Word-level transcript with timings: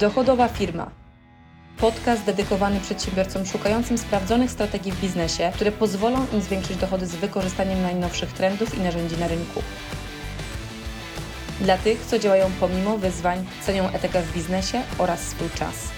Dochodowa 0.00 0.48
firma. 0.48 0.90
Podcast 1.80 2.26
dedykowany 2.26 2.80
przedsiębiorcom 2.80 3.46
szukającym 3.46 3.98
sprawdzonych 3.98 4.50
strategii 4.50 4.92
w 4.92 5.00
biznesie, 5.00 5.52
które 5.54 5.72
pozwolą 5.72 6.18
im 6.32 6.40
zwiększyć 6.40 6.76
dochody 6.76 7.06
z 7.06 7.16
wykorzystaniem 7.16 7.82
najnowszych 7.82 8.32
trendów 8.32 8.78
i 8.78 8.80
narzędzi 8.80 9.20
na 9.20 9.28
rynku. 9.28 9.60
Dla 11.60 11.78
tych, 11.78 12.00
co 12.00 12.18
działają 12.18 12.46
pomimo 12.60 12.98
wyzwań, 12.98 13.46
cenią 13.62 13.88
etykę 13.88 14.22
w 14.22 14.34
biznesie 14.34 14.82
oraz 14.98 15.20
swój 15.20 15.50
czas. 15.50 15.88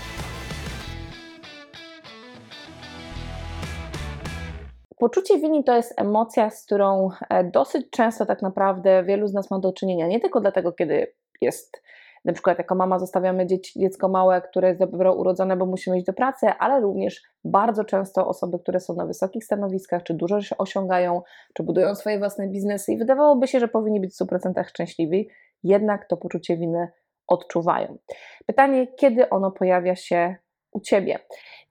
Poczucie 4.98 5.38
winy 5.38 5.64
to 5.64 5.76
jest 5.76 5.94
emocja, 5.96 6.50
z 6.50 6.64
którą 6.64 7.10
e, 7.30 7.44
dosyć 7.44 7.86
często 7.90 8.26
tak 8.26 8.42
naprawdę 8.42 9.04
wielu 9.04 9.28
z 9.28 9.32
nas 9.32 9.50
ma 9.50 9.58
do 9.58 9.72
czynienia. 9.72 10.06
Nie 10.06 10.20
tylko 10.20 10.40
dlatego, 10.40 10.72
kiedy 10.72 11.14
jest 11.40 11.82
na 12.24 12.32
przykład 12.32 12.58
jako 12.58 12.74
mama 12.74 12.98
zostawiamy 12.98 13.46
dziecko 13.76 14.08
małe, 14.08 14.42
które 14.42 14.68
jest 14.68 14.80
dopiero 14.80 15.14
urodzone, 15.14 15.56
bo 15.56 15.66
musimy 15.66 15.96
iść 15.96 16.06
do 16.06 16.12
pracy, 16.12 16.46
ale 16.58 16.80
również 16.80 17.22
bardzo 17.44 17.84
często 17.84 18.28
osoby, 18.28 18.58
które 18.58 18.80
są 18.80 18.94
na 18.94 19.06
wysokich 19.06 19.44
stanowiskach, 19.44 20.02
czy 20.02 20.14
dużo 20.14 20.38
osiągają, 20.58 21.22
czy 21.54 21.62
budują 21.62 21.94
swoje 21.94 22.18
własne 22.18 22.48
biznesy 22.48 22.92
i 22.92 22.98
wydawałoby 22.98 23.46
się, 23.46 23.60
że 23.60 23.68
powinni 23.68 24.00
być 24.00 24.14
w 24.14 24.24
100% 24.24 24.64
szczęśliwi, 24.68 25.28
jednak 25.62 26.08
to 26.08 26.16
poczucie 26.16 26.56
winy 26.56 26.88
odczuwają. 27.26 27.98
Pytanie, 28.46 28.86
kiedy 28.86 29.30
ono 29.30 29.50
pojawia 29.50 29.96
się 29.96 30.36
u 30.72 30.80
Ciebie? 30.80 31.18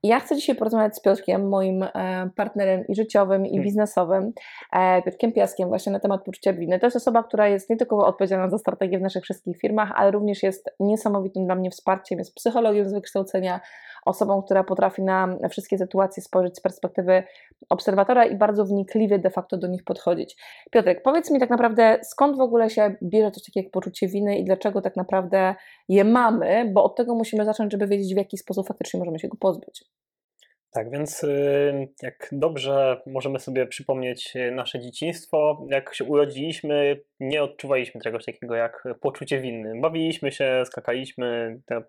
I 0.02 0.08
ja 0.08 0.20
chcę 0.20 0.36
dzisiaj 0.36 0.56
porozmawiać 0.56 0.96
z 0.96 1.00
Piotrkiem, 1.00 1.48
moim 1.48 1.82
e, 1.82 2.30
partnerem 2.36 2.86
i 2.88 2.94
życiowym, 2.94 3.46
i 3.46 3.48
hmm. 3.48 3.64
biznesowym, 3.64 4.32
e, 4.72 5.02
Piotrkiem 5.02 5.32
Piaskiem, 5.32 5.68
właśnie 5.68 5.92
na 5.92 6.00
temat 6.00 6.24
poczucia 6.24 6.52
winy. 6.52 6.78
To 6.78 6.86
jest 6.86 6.96
osoba, 6.96 7.22
która 7.22 7.48
jest 7.48 7.70
nie 7.70 7.76
tylko 7.76 8.06
odpowiedzialna 8.06 8.50
za 8.50 8.58
strategię 8.58 8.98
w 8.98 9.02
naszych 9.02 9.24
wszystkich 9.24 9.58
firmach, 9.58 9.92
ale 9.94 10.10
również 10.10 10.42
jest 10.42 10.70
niesamowitym 10.80 11.46
dla 11.46 11.54
mnie 11.54 11.70
wsparciem, 11.70 12.18
jest 12.18 12.34
psychologiem 12.34 12.88
z 12.88 12.92
wykształcenia, 12.92 13.60
osobą, 14.08 14.42
która 14.42 14.64
potrafi 14.64 15.02
na 15.02 15.36
wszystkie 15.50 15.78
sytuacje 15.78 16.22
spojrzeć 16.22 16.56
z 16.56 16.60
perspektywy 16.60 17.22
obserwatora 17.68 18.24
i 18.24 18.36
bardzo 18.36 18.64
wnikliwie 18.64 19.18
de 19.18 19.30
facto 19.30 19.56
do 19.56 19.66
nich 19.66 19.84
podchodzić. 19.84 20.36
Piotrek, 20.70 21.02
powiedz 21.02 21.30
mi 21.30 21.40
tak 21.40 21.50
naprawdę, 21.50 21.98
skąd 22.02 22.36
w 22.36 22.40
ogóle 22.40 22.70
się 22.70 22.94
bierze 23.02 23.30
coś 23.30 23.44
takiego 23.44 23.64
jak 23.64 23.72
poczucie 23.72 24.08
winy 24.08 24.38
i 24.38 24.44
dlaczego 24.44 24.80
tak 24.80 24.96
naprawdę 24.96 25.54
je 25.88 26.04
mamy, 26.04 26.70
bo 26.74 26.84
od 26.84 26.96
tego 26.96 27.14
musimy 27.14 27.44
zacząć, 27.44 27.72
żeby 27.72 27.86
wiedzieć, 27.86 28.14
w 28.14 28.16
jaki 28.16 28.38
sposób 28.38 28.68
faktycznie 28.68 28.98
możemy 28.98 29.18
się 29.18 29.28
go 29.28 29.36
pozbyć. 29.40 29.84
Tak, 30.70 30.90
więc 30.90 31.24
y, 31.24 31.88
jak 32.02 32.28
dobrze 32.32 33.02
możemy 33.06 33.38
sobie 33.38 33.66
przypomnieć 33.66 34.36
y, 34.36 34.50
nasze 34.50 34.80
dzieciństwo, 34.80 35.66
jak 35.70 35.94
się 35.94 36.04
urodziliśmy, 36.04 37.00
nie 37.20 37.42
odczuwaliśmy 37.42 38.00
czegoś 38.00 38.24
takiego 38.24 38.54
jak 38.54 38.84
poczucie 39.00 39.40
winy. 39.40 39.80
Bawiliśmy 39.80 40.32
się, 40.32 40.62
skakaliśmy, 40.66 41.60
jak 41.70 41.82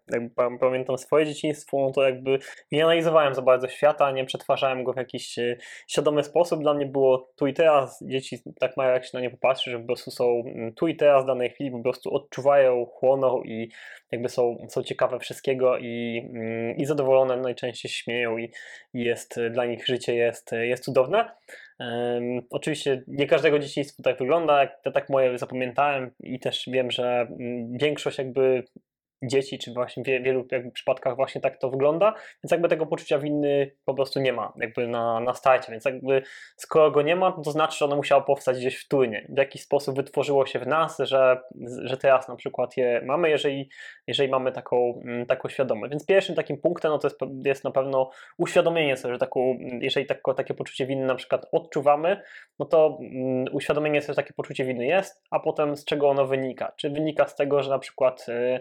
pamiętam 0.59 0.97
swoje 0.97 1.25
dzieciństwo, 1.25 1.91
to 1.95 2.03
jakby 2.03 2.39
nie 2.71 2.83
analizowałem 2.83 3.35
za 3.35 3.41
bardzo 3.41 3.67
świata, 3.67 4.11
nie 4.11 4.25
przetwarzałem 4.25 4.83
go 4.83 4.93
w 4.93 4.97
jakiś 4.97 5.37
y, 5.37 5.57
świadomy 5.87 6.23
sposób. 6.23 6.61
Dla 6.61 6.73
mnie 6.73 6.85
było 6.85 7.31
tu 7.35 7.47
i 7.47 7.53
teraz. 7.53 8.03
Dzieci 8.07 8.37
tak 8.59 8.77
mają, 8.77 8.93
jak 8.93 9.05
się 9.05 9.11
na 9.13 9.21
nie 9.21 9.29
popatrzy, 9.29 9.71
że 9.71 9.79
po 9.79 9.85
prostu 9.85 10.11
są 10.11 10.43
mm, 10.45 10.73
tu 10.73 10.87
i 10.87 10.95
teraz 10.95 11.23
w 11.23 11.27
danej 11.27 11.49
chwili, 11.49 11.71
po 11.71 11.79
prostu 11.79 12.13
odczuwają, 12.13 12.85
chłoną 12.85 13.43
i 13.43 13.71
jakby 14.11 14.29
są, 14.29 14.67
są 14.69 14.83
ciekawe 14.83 15.19
wszystkiego 15.19 15.77
i, 15.77 16.21
mm, 16.33 16.77
i 16.77 16.85
zadowolone, 16.85 17.37
najczęściej 17.37 17.91
śmieją 17.91 18.37
i, 18.37 18.43
i 18.43 18.51
jest 18.93 19.39
dla 19.51 19.65
nich 19.65 19.87
życie 19.87 20.15
jest, 20.15 20.51
jest 20.51 20.83
cudowne. 20.83 21.31
Um, 21.79 22.41
oczywiście 22.49 23.03
nie 23.07 23.27
każdego 23.27 23.59
dzieciństwo 23.59 24.03
tak 24.03 24.17
wygląda, 24.17 24.67
tak 24.93 25.09
moje 25.09 25.37
zapamiętałem 25.37 26.11
i 26.19 26.39
też 26.39 26.63
wiem, 26.67 26.91
że 26.91 27.27
mm, 27.39 27.77
większość 27.77 28.17
jakby 28.17 28.63
dzieci, 29.23 29.59
czy 29.59 29.73
właśnie 29.73 30.03
w 30.03 30.23
wielu 30.23 30.47
przypadkach 30.73 31.15
właśnie 31.15 31.41
tak 31.41 31.57
to 31.57 31.69
wygląda, 31.69 32.13
więc 32.43 32.51
jakby 32.51 32.67
tego 32.67 32.85
poczucia 32.85 33.19
winy 33.19 33.71
po 33.85 33.93
prostu 33.93 34.19
nie 34.19 34.33
ma 34.33 34.53
jakby 34.57 34.87
na, 34.87 35.19
na 35.19 35.33
starcie, 35.33 35.71
więc 35.71 35.85
jakby 35.85 36.21
skoro 36.57 36.91
go 36.91 37.01
nie 37.01 37.15
ma, 37.15 37.31
to 37.31 37.51
znaczy, 37.51 37.77
że 37.77 37.85
ono 37.85 37.95
musiało 37.95 38.21
powstać 38.21 38.57
gdzieś 38.57 38.77
wtórnie. 38.77 39.27
W 39.29 39.37
jakiś 39.37 39.61
sposób 39.61 39.95
wytworzyło 39.95 40.45
się 40.45 40.59
w 40.59 40.67
nas, 40.67 40.97
że, 40.99 41.41
że 41.83 41.97
teraz 41.97 42.27
na 42.27 42.35
przykład 42.35 42.77
je 42.77 43.01
mamy, 43.05 43.29
jeżeli, 43.29 43.69
jeżeli 44.07 44.29
mamy 44.29 44.51
taką, 44.51 45.01
mm, 45.05 45.25
taką 45.25 45.49
świadomość. 45.49 45.89
Więc 45.91 46.05
pierwszym 46.05 46.35
takim 46.35 46.57
punktem 46.57 46.91
no 46.91 46.99
to 46.99 47.07
jest, 47.07 47.19
jest 47.45 47.63
na 47.63 47.71
pewno 47.71 48.09
uświadomienie 48.37 48.97
sobie, 48.97 49.13
że 49.13 49.19
taką, 49.19 49.57
jeżeli 49.81 50.05
tak, 50.05 50.21
takie 50.37 50.53
poczucie 50.53 50.85
winy 50.85 51.05
na 51.05 51.15
przykład 51.15 51.45
odczuwamy, 51.51 52.21
no 52.59 52.65
to 52.65 52.87
um, 52.87 53.45
uświadomienie 53.51 54.01
sobie, 54.01 54.13
że 54.13 54.21
takie 54.21 54.33
poczucie 54.33 54.65
winy 54.65 54.85
jest, 54.85 55.23
a 55.31 55.39
potem 55.39 55.75
z 55.75 55.85
czego 55.85 56.09
ono 56.09 56.25
wynika. 56.25 56.73
Czy 56.77 56.89
wynika 56.89 57.27
z 57.27 57.35
tego, 57.35 57.63
że 57.63 57.69
na 57.69 57.79
przykład 57.79 58.25
y, 58.29 58.59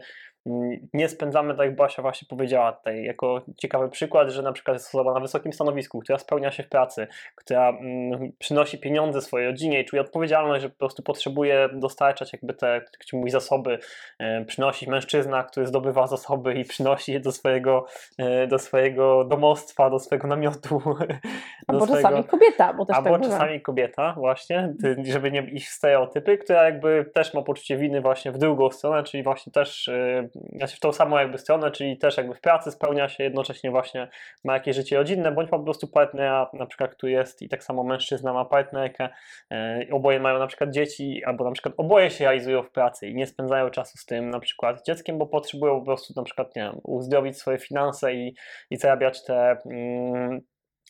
nie 0.95 1.09
spędzamy, 1.09 1.55
tak 1.55 1.67
jak 1.67 1.77
Basia 1.77 2.03
właśnie 2.03 2.29
powiedziała 2.29 2.73
tutaj, 2.73 3.05
jako 3.05 3.43
ciekawy 3.57 3.89
przykład, 3.89 4.29
że 4.29 4.43
na 4.43 4.53
przykład 4.53 4.75
jest 4.75 4.95
osoba 4.95 5.15
na 5.15 5.21
wysokim 5.21 5.53
stanowisku, 5.53 6.01
która 6.01 6.19
spełnia 6.19 6.51
się 6.51 6.63
w 6.63 6.69
pracy, 6.69 7.07
która 7.35 7.69
mm, 7.69 8.33
przynosi 8.39 8.79
pieniądze 8.79 9.21
swojej 9.21 9.47
rodzinie 9.49 9.81
i 9.81 9.85
czuje 9.85 10.03
odpowiedzialność, 10.03 10.63
że 10.63 10.71
po 10.71 10.79
prostu 10.79 11.03
potrzebuje 11.03 11.69
dostarczać 11.73 12.33
jakby 12.33 12.55
te, 12.55 12.67
jak 12.75 13.13
mówi, 13.13 13.31
zasoby, 13.31 13.79
e, 14.19 14.45
przynosić 14.45 14.89
mężczyzna, 14.89 15.45
który 15.45 15.67
zdobywa 15.67 16.07
zasoby 16.07 16.55
i 16.55 16.65
przynosi 16.65 17.13
je 17.13 17.21
do 17.21 17.33
swojego, 17.33 17.87
e, 18.19 18.47
do 18.47 18.59
swojego 18.59 19.25
domostwa, 19.25 19.91
do 19.91 19.99
swojego 19.99 20.29
namiotu. 20.29 20.83
Albo 21.67 21.87
swojego, 21.87 22.09
czasami 22.09 22.25
kobieta, 22.25 22.75
bo 22.75 22.87
też 22.87 22.97
Albo 22.97 23.11
tak 23.11 23.23
czasami 23.23 23.61
kobieta, 23.61 24.15
właśnie, 24.17 24.75
żeby 25.05 25.31
nie 25.33 25.43
iść 25.43 25.69
w 25.69 25.73
stereotypy, 25.73 26.39
która 26.39 26.65
jakby 26.65 27.11
też 27.15 27.35
ma 27.35 27.43
poczucie 27.43 27.77
winy 27.77 28.01
właśnie 28.01 28.33
w 28.33 28.39
drugą 28.39 28.71
stronę, 28.71 29.03
czyli 29.03 29.23
właśnie 29.23 29.53
też 29.53 29.89
e, 29.89 30.29
znaczy 30.57 30.77
w 30.77 30.81
tą 30.81 30.93
samą 30.93 31.19
jakby 31.19 31.39
stronę, 31.39 31.71
czyli 31.71 31.99
też 31.99 32.17
jakby 32.17 32.35
w 32.35 32.41
pracy 32.41 32.71
spełnia 32.71 33.09
się, 33.09 33.25
jednocześnie 33.25 33.71
właśnie 33.71 34.09
ma 34.45 34.55
jakieś 34.55 34.77
życie 34.77 34.97
rodzinne, 34.97 35.33
bądź 35.33 35.51
po 35.51 35.59
prostu 35.59 35.89
partnera, 35.89 36.51
na 36.53 36.67
przykład, 36.67 36.95
który 36.95 37.13
jest 37.13 37.43
i 37.43 37.49
tak 37.49 37.65
samo 37.65 37.85
mężczyzna 37.85 38.33
ma 38.33 38.45
partnerkę, 38.45 39.09
e, 39.53 39.87
oboje 39.93 40.21
mają 40.21 40.39
na 40.39 40.47
przykład 40.47 40.71
dzieci, 40.71 41.23
albo 41.25 41.45
na 41.45 41.51
przykład 41.51 41.75
oboje 41.77 42.11
się 42.11 42.25
realizują 42.25 42.63
w 42.63 42.71
pracy 42.71 43.09
i 43.09 43.15
nie 43.15 43.27
spędzają 43.27 43.71
czasu 43.71 43.99
z 43.99 44.07
tym 44.07 44.31
na 44.31 44.41
przykład 44.41 44.87
dzieckiem, 44.87 45.19
bo 45.19 45.27
potrzebują 45.27 45.79
po 45.79 45.85
prostu 45.85 46.13
na 46.17 46.23
przykład, 46.23 46.57
nie 46.57 46.63
wiem, 46.63 46.81
uzdrowić 46.85 47.39
swoje 47.39 47.59
finanse 47.59 48.15
i, 48.15 48.35
i 48.71 48.77
zarabiać 48.77 49.25
te, 49.25 49.57
mm, 49.67 50.41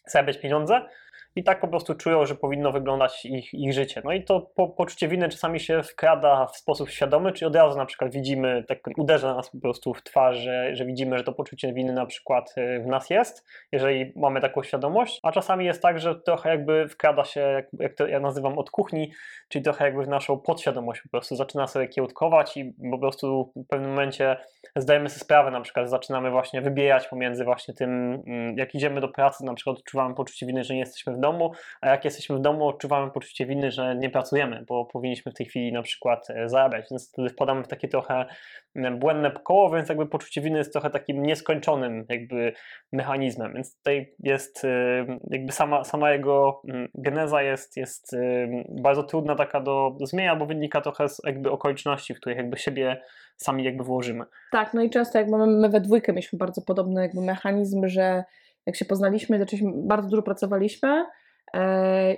zarabiać 0.06 0.38
pieniądze, 0.38 0.80
i 1.36 1.44
tak 1.44 1.60
po 1.60 1.68
prostu 1.68 1.94
czują, 1.94 2.26
że 2.26 2.34
powinno 2.34 2.72
wyglądać 2.72 3.24
ich, 3.24 3.54
ich 3.54 3.72
życie. 3.72 4.02
No 4.04 4.12
i 4.12 4.24
to 4.24 4.40
po, 4.40 4.68
poczucie 4.68 5.08
winy 5.08 5.28
czasami 5.28 5.60
się 5.60 5.82
wkrada 5.82 6.46
w 6.46 6.56
sposób 6.56 6.90
świadomy, 6.90 7.32
czyli 7.32 7.46
od 7.46 7.56
razu 7.56 7.78
na 7.78 7.86
przykład 7.86 8.12
widzimy, 8.12 8.64
tak 8.68 8.78
uderza 8.96 9.34
nas 9.34 9.50
po 9.50 9.60
prostu 9.60 9.94
w 9.94 10.02
twarz, 10.02 10.36
że, 10.36 10.76
że 10.76 10.84
widzimy, 10.84 11.18
że 11.18 11.24
to 11.24 11.32
poczucie 11.32 11.72
winy 11.72 11.92
na 11.92 12.06
przykład 12.06 12.54
y, 12.58 12.80
w 12.80 12.86
nas 12.86 13.10
jest, 13.10 13.46
jeżeli 13.72 14.12
mamy 14.16 14.40
taką 14.40 14.62
świadomość, 14.62 15.20
a 15.22 15.32
czasami 15.32 15.64
jest 15.64 15.82
tak, 15.82 16.00
że 16.00 16.20
trochę 16.20 16.50
jakby 16.50 16.88
wkrada 16.88 17.24
się, 17.24 17.40
jak, 17.40 17.66
jak 17.78 17.94
to 17.94 18.06
ja 18.06 18.20
nazywam 18.20 18.58
od 18.58 18.70
kuchni, 18.70 19.12
czyli 19.48 19.64
trochę 19.64 19.84
jakby 19.84 20.04
w 20.04 20.08
naszą 20.08 20.38
podświadomość 20.38 21.02
po 21.02 21.08
prostu 21.08 21.36
zaczyna 21.36 21.66
sobie 21.66 21.88
kiełtkować 21.88 22.56
i 22.56 22.74
po 22.90 22.98
prostu 22.98 23.52
w 23.56 23.66
pewnym 23.68 23.90
momencie 23.90 24.36
zdajemy 24.76 25.08
sobie 25.08 25.20
sprawę, 25.20 25.50
na 25.50 25.60
przykład 25.60 25.90
zaczynamy 25.90 26.30
właśnie 26.30 26.62
wybierać 26.62 27.08
pomiędzy 27.08 27.44
właśnie 27.44 27.74
tym, 27.74 28.22
mm, 28.26 28.58
jak 28.58 28.74
idziemy 28.74 29.00
do 29.00 29.08
pracy, 29.08 29.44
na 29.44 29.54
przykład 29.54 29.78
odczuwamy 29.78 30.14
poczucie 30.14 30.46
winy, 30.46 30.64
że 30.64 30.74
nie 30.74 30.80
jesteśmy 30.80 31.17
w 31.18 31.20
domu, 31.20 31.52
a 31.80 31.88
jak 31.88 32.04
jesteśmy 32.04 32.36
w 32.36 32.40
domu, 32.40 32.68
odczuwamy 32.68 33.10
poczucie 33.10 33.46
winy, 33.46 33.70
że 33.70 33.96
nie 33.96 34.10
pracujemy, 34.10 34.64
bo 34.68 34.84
powinniśmy 34.84 35.32
w 35.32 35.34
tej 35.34 35.46
chwili 35.46 35.72
na 35.72 35.82
przykład 35.82 36.30
e, 36.30 36.48
zarabiać, 36.48 36.86
więc 36.90 37.12
wtedy 37.12 37.28
wpadamy 37.28 37.64
w 37.64 37.68
takie 37.68 37.88
trochę 37.88 38.26
błędne 38.98 39.30
koło, 39.30 39.70
więc 39.70 39.88
jakby 39.88 40.06
poczucie 40.06 40.40
winy 40.40 40.58
jest 40.58 40.72
trochę 40.72 40.90
takim 40.90 41.22
nieskończonym 41.22 42.04
jakby 42.08 42.52
mechanizmem, 42.92 43.54
więc 43.54 43.76
tutaj 43.76 44.14
jest 44.18 44.64
e, 44.64 45.06
jakby 45.30 45.52
sama, 45.52 45.84
sama 45.84 46.10
jego 46.10 46.62
geneza 46.94 47.42
jest, 47.42 47.76
jest 47.76 48.16
bardzo 48.68 49.02
trudna 49.02 49.34
taka 49.34 49.60
do, 49.60 49.96
zmienia, 50.00 50.36
bo 50.36 50.46
wynika 50.46 50.80
trochę 50.80 51.08
z 51.08 51.20
jakby 51.24 51.50
okoliczności, 51.50 52.14
w 52.14 52.20
których 52.20 52.38
jakby 52.38 52.56
siebie 52.56 53.02
sami 53.36 53.64
jakby 53.64 53.84
włożymy. 53.84 54.24
Tak, 54.52 54.74
no 54.74 54.82
i 54.82 54.90
często 54.90 55.18
jakby 55.18 55.46
my 55.46 55.68
we 55.68 55.80
dwójkę 55.80 56.12
mieliśmy 56.12 56.38
bardzo 56.38 56.62
podobny 56.62 57.02
jakby 57.02 57.20
mechanizm, 57.20 57.88
że 57.88 58.24
jak 58.68 58.76
się 58.76 58.84
poznaliśmy, 58.84 59.38
zaczęliśmy, 59.38 59.72
bardzo 59.74 60.08
dużo 60.08 60.22
pracowaliśmy, 60.22 61.04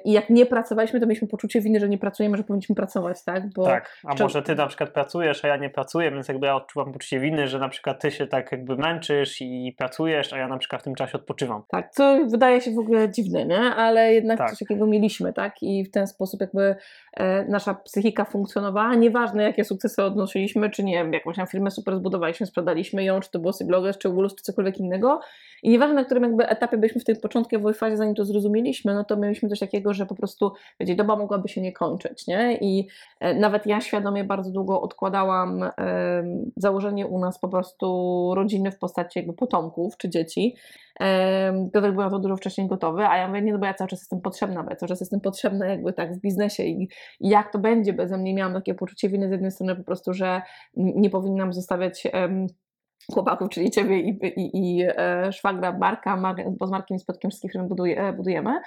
I 0.04 0.12
jak 0.12 0.30
nie 0.30 0.46
pracowaliśmy, 0.46 1.00
to 1.00 1.06
mieliśmy 1.06 1.28
poczucie 1.28 1.60
winy, 1.60 1.80
że 1.80 1.88
nie 1.88 1.98
pracujemy, 1.98 2.36
że 2.36 2.44
powinniśmy 2.44 2.74
pracować, 2.74 3.24
tak? 3.24 3.52
Bo 3.52 3.64
tak, 3.64 4.00
a 4.04 4.14
może 4.14 4.42
ty 4.42 4.54
na 4.54 4.66
przykład 4.66 4.90
pracujesz, 4.90 5.44
a 5.44 5.48
ja 5.48 5.56
nie 5.56 5.70
pracuję, 5.70 6.10
więc 6.10 6.28
jakby 6.28 6.46
ja 6.46 6.56
odczuwam 6.56 6.92
poczucie 6.92 7.20
winy, 7.20 7.48
że 7.48 7.58
na 7.58 7.68
przykład 7.68 8.00
ty 8.00 8.10
się 8.10 8.26
tak 8.26 8.52
jakby 8.52 8.76
męczysz 8.76 9.40
i 9.40 9.74
pracujesz, 9.78 10.32
a 10.32 10.38
ja 10.38 10.48
na 10.48 10.58
przykład 10.58 10.82
w 10.82 10.84
tym 10.84 10.94
czasie 10.94 11.18
odpoczywam. 11.18 11.62
Tak, 11.68 11.90
co 11.90 12.18
wydaje 12.26 12.60
się 12.60 12.70
w 12.70 12.78
ogóle 12.78 13.10
dziwne, 13.10 13.46
nie? 13.46 13.60
Ale 13.60 14.14
jednak 14.14 14.38
tak. 14.38 14.50
coś 14.50 14.58
takiego 14.58 14.86
mieliśmy, 14.86 15.32
tak? 15.32 15.54
I 15.62 15.84
w 15.84 15.90
ten 15.90 16.06
sposób 16.06 16.40
jakby 16.40 16.76
e, 17.16 17.44
nasza 17.44 17.74
psychika 17.74 18.24
funkcjonowała, 18.24 18.94
nieważne 18.94 19.42
jakie 19.42 19.64
sukcesy 19.64 20.02
odnosiliśmy, 20.02 20.70
czy 20.70 20.84
nie 20.84 20.94
wiem, 20.94 21.12
jakąś 21.12 21.36
tam 21.36 21.46
firmę 21.46 21.70
super 21.70 21.96
zbudowaliśmy, 21.96 22.46
sprzedaliśmy 22.46 23.04
ją, 23.04 23.20
czy 23.20 23.30
to 23.30 23.38
było 23.38 23.52
Bloggers, 23.64 23.98
czy 23.98 24.08
Woolus, 24.08 24.34
czy 24.34 24.42
cokolwiek 24.42 24.78
innego, 24.78 25.20
i 25.62 25.70
nieważne 25.70 25.94
na 25.94 26.04
którym 26.04 26.22
jakby 26.22 26.48
etapie 26.48 26.78
byliśmy 26.78 27.00
w 27.00 27.04
tej 27.04 27.16
początkowej 27.16 27.74
fazie, 27.74 27.96
zanim 27.96 28.14
to 28.14 28.24
zrozumieliśmy, 28.24 28.94
no 28.94 29.04
to 29.04 29.16
mieliśmy 29.20 29.48
coś 29.48 29.58
takiego, 29.58 29.94
że 29.94 30.06
po 30.06 30.14
prostu, 30.14 30.52
wiecie, 30.80 30.94
doba 30.94 31.16
mogłaby 31.16 31.48
się 31.48 31.60
nie 31.60 31.72
kończyć, 31.72 32.26
nie? 32.26 32.58
I 32.60 32.88
e, 33.20 33.34
nawet 33.34 33.66
ja 33.66 33.80
świadomie 33.80 34.24
bardzo 34.24 34.50
długo 34.50 34.80
odkładałam 34.80 35.70
założenie 36.56 37.06
u 37.06 37.18
nas 37.18 37.38
po 37.38 37.48
prostu 37.48 37.86
rodziny 38.34 38.70
w 38.70 38.78
postaci 38.78 39.18
jakby 39.18 39.32
potomków 39.32 39.96
czy 39.96 40.08
dzieci. 40.08 40.56
Piotrek 41.72 41.92
był 41.92 42.02
na 42.02 42.10
to 42.10 42.18
dużo 42.18 42.36
wcześniej 42.36 42.66
gotowy, 42.66 43.06
a 43.06 43.16
ja 43.16 43.28
mówię, 43.28 43.42
nie, 43.42 43.52
no 43.52 43.58
bo 43.58 43.66
ja 43.66 43.74
cały 43.74 43.88
czas 43.88 44.00
jestem 44.00 44.20
potrzebna, 44.20 44.62
bo 44.62 44.70
ja 44.70 44.76
cały 44.76 44.88
czas 44.88 45.00
jestem 45.00 45.20
potrzebna 45.20 45.66
jakby 45.66 45.92
tak 45.92 46.14
w 46.14 46.20
biznesie 46.20 46.62
i, 46.62 46.88
i 47.20 47.28
jak 47.28 47.52
to 47.52 47.58
będzie 47.58 47.92
beze 47.92 48.18
mnie, 48.18 48.34
miałam 48.34 48.54
takie 48.54 48.74
poczucie 48.74 49.08
winy 49.08 49.28
z 49.28 49.30
jednej 49.30 49.50
strony 49.50 49.76
po 49.76 49.84
prostu, 49.84 50.14
że 50.14 50.42
nie 50.76 51.10
powinnam 51.10 51.52
zostawiać 51.52 52.08
em, 52.12 52.46
chłopaków, 53.12 53.48
czyli 53.48 53.70
ciebie 53.70 54.00
i, 54.00 54.18
i, 54.36 54.50
i 54.54 54.86
e, 54.96 55.32
szwagra 55.32 55.78
Marka, 55.78 56.16
Mar, 56.16 56.36
bo 56.58 56.66
z 56.66 56.70
Markiem 56.70 56.96
i 56.96 57.00
z 57.00 57.04
Piotrkiem 57.04 57.30
wszystkich 57.30 57.52
firm 57.52 57.68
buduje, 57.68 58.12
budujemy. 58.16 58.60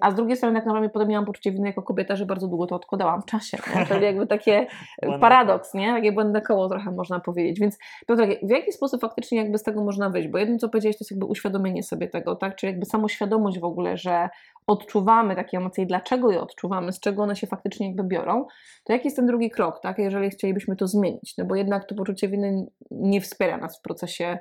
A 0.00 0.10
z 0.10 0.14
drugiej 0.14 0.36
strony, 0.36 0.58
tak 0.58 0.66
naprawdę 0.66 0.88
potem 0.88 1.08
miałam 1.08 1.24
poczucie 1.24 1.52
winy 1.52 1.66
jako 1.66 1.82
kobieta, 1.82 2.16
że 2.16 2.26
bardzo 2.26 2.48
długo 2.48 2.66
to 2.66 2.76
odkładałam 2.76 3.22
w 3.22 3.24
czasie. 3.24 3.58
Nie? 3.76 3.86
Czyli 3.86 4.04
jakby 4.10 4.26
takie 4.26 4.66
Błędne 5.02 5.20
paradoks, 5.20 5.74
nie? 5.74 5.92
Takie 5.92 6.12
błędne 6.12 6.40
koło 6.40 6.68
trochę 6.68 6.90
można 6.90 7.20
powiedzieć. 7.20 7.60
Więc 7.60 7.78
Piotrek, 8.06 8.40
w 8.42 8.50
jaki 8.50 8.72
sposób 8.72 9.00
faktycznie 9.00 9.38
jakby 9.38 9.58
z 9.58 9.62
tego 9.62 9.84
można 9.84 10.10
wyjść? 10.10 10.28
Bo 10.28 10.38
jedno, 10.38 10.58
co 10.58 10.68
powiedziałeś, 10.68 10.96
to 10.96 11.02
jest 11.02 11.10
jakby 11.10 11.26
uświadomienie 11.26 11.82
sobie 11.82 12.08
tego, 12.08 12.36
tak? 12.36 12.56
Czyli 12.56 12.72
jakby 12.72 12.86
samoświadomość 12.86 13.58
w 13.58 13.64
ogóle, 13.64 13.96
że 13.96 14.28
odczuwamy 14.66 15.36
takie 15.36 15.56
emocje 15.56 15.84
i 15.84 15.86
dlaczego 15.86 16.30
je 16.30 16.40
odczuwamy, 16.40 16.92
z 16.92 17.00
czego 17.00 17.22
one 17.22 17.36
się 17.36 17.46
faktycznie 17.46 17.86
jakby 17.86 18.04
biorą, 18.04 18.46
to 18.84 18.92
jaki 18.92 19.06
jest 19.06 19.16
ten 19.16 19.26
drugi 19.26 19.50
krok, 19.50 19.80
tak? 19.80 19.98
Jeżeli 19.98 20.30
chcielibyśmy 20.30 20.76
to 20.76 20.86
zmienić? 20.86 21.34
No 21.38 21.44
bo 21.44 21.54
jednak 21.54 21.84
to 21.84 21.94
poczucie 21.94 22.28
winy 22.28 22.66
nie 22.90 23.20
wspiera 23.20 23.56
nas 23.56 23.78
w 23.78 23.82
procesie 23.82 24.38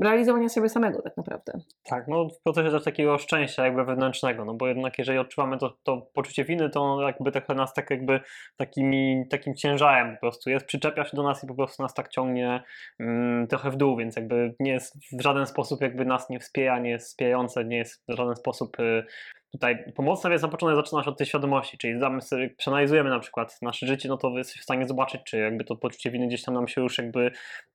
realizowania 0.00 0.48
siebie 0.48 0.68
samego 0.68 1.02
tak 1.02 1.16
naprawdę. 1.16 1.52
Tak, 1.84 2.08
no 2.08 2.28
w 2.28 2.42
procesie 2.42 2.70
też 2.70 2.84
takiego 2.84 3.18
szczęścia 3.18 3.64
jakby 3.64 3.84
wewnętrznego, 3.84 4.44
no 4.44 4.54
bo 4.54 4.68
jednak 4.68 4.98
jeżeli 4.98 5.18
odczuwamy 5.18 5.58
to, 5.58 5.76
to 5.82 6.10
poczucie 6.14 6.44
winy, 6.44 6.70
to 6.70 7.02
jakby 7.02 7.32
trochę 7.32 7.54
nas 7.54 7.74
tak 7.74 7.90
jakby 7.90 8.20
takimi, 8.56 9.24
takim 9.30 9.54
ciężarem 9.54 10.14
po 10.14 10.20
prostu 10.20 10.50
jest, 10.50 10.66
przyczepia 10.66 11.04
się 11.04 11.16
do 11.16 11.22
nas 11.22 11.44
i 11.44 11.46
po 11.46 11.54
prostu 11.54 11.82
nas 11.82 11.94
tak 11.94 12.08
ciągnie 12.08 12.62
mm, 13.00 13.46
trochę 13.46 13.70
w 13.70 13.76
dół, 13.76 13.96
więc 13.96 14.16
jakby 14.16 14.54
nie 14.60 14.72
jest 14.72 14.96
w 15.18 15.22
żaden 15.22 15.46
sposób 15.46 15.80
jakby 15.80 16.04
nas 16.04 16.30
nie 16.30 16.40
wspiera, 16.40 16.78
nie 16.78 16.90
jest 16.90 17.06
wspierające, 17.06 17.64
nie 17.64 17.76
jest 17.76 18.04
w 18.08 18.16
żaden 18.16 18.36
sposób 18.36 18.80
y, 18.80 19.04
tutaj 19.52 19.92
pomocne, 19.96 20.30
więc 20.30 20.42
na 20.42 20.48
początek 20.48 20.76
zaczyna 20.76 21.02
się 21.02 21.10
od 21.10 21.18
tej 21.18 21.26
świadomości, 21.26 21.78
czyli 21.78 21.96
zdamy 21.96 22.22
sobie, 22.22 22.50
przeanalizujemy 22.50 23.10
na 23.10 23.18
przykład 23.18 23.58
nasze 23.62 23.86
życie, 23.86 24.08
no 24.08 24.16
to 24.16 24.38
jesteś 24.38 24.60
w 24.60 24.64
stanie 24.64 24.86
zobaczyć, 24.86 25.20
czy 25.24 25.38
jakby 25.38 25.64
to 25.64 25.76
poczucie 25.76 26.10
winy 26.10 26.26
gdzieś 26.26 26.42
tam 26.42 26.54
nam 26.54 26.68
się 26.68 26.80
już 26.80 26.98
jakby 26.98 27.30